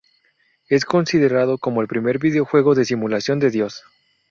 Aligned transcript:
Es 0.67 0.83
considerado 0.83 1.59
como 1.59 1.81
el 1.83 1.87
primer 1.87 2.17
videojuego 2.17 2.73
de 2.73 2.85
simulación 2.85 3.37
de 3.37 3.51
dios. 3.51 3.83